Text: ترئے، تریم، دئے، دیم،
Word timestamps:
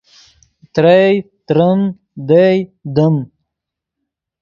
ترئے، 0.73 1.07
تریم، 1.47 1.79
دئے، 2.27 2.49
دیم، 2.95 3.15